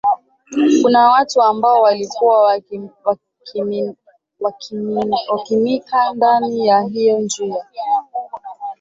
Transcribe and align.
kuna 0.81 1.09
watu 1.09 1.41
ambao 1.41 1.81
walikuwa 1.81 2.59
wakimika 5.27 6.13
ndani 6.15 6.67
ya 6.67 6.81
hiyo 6.81 7.19
njia 7.19 7.65